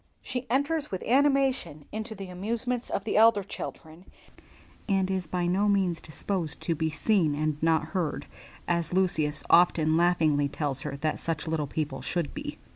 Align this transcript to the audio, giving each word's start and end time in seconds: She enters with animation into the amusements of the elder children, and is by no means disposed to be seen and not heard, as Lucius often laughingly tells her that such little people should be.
She 0.23 0.47
enters 0.49 0.89
with 0.89 1.03
animation 1.03 1.85
into 1.91 2.15
the 2.15 2.29
amusements 2.29 2.89
of 2.89 3.03
the 3.03 3.15
elder 3.17 3.43
children, 3.43 4.05
and 4.89 5.11
is 5.11 5.27
by 5.27 5.45
no 5.45 5.69
means 5.69 6.01
disposed 6.01 6.59
to 6.61 6.73
be 6.73 6.89
seen 6.89 7.35
and 7.35 7.61
not 7.61 7.89
heard, 7.89 8.25
as 8.67 8.93
Lucius 8.93 9.43
often 9.47 9.97
laughingly 9.97 10.49
tells 10.49 10.81
her 10.81 10.97
that 11.01 11.19
such 11.19 11.45
little 11.47 11.67
people 11.67 12.01
should 12.01 12.33
be. 12.33 12.57